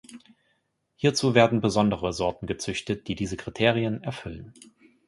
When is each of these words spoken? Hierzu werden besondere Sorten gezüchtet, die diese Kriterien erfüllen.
Hierzu 0.95 1.35
werden 1.35 1.61
besondere 1.61 2.11
Sorten 2.11 2.47
gezüchtet, 2.47 3.07
die 3.07 3.13
diese 3.13 3.37
Kriterien 3.37 4.01
erfüllen. 4.01 4.51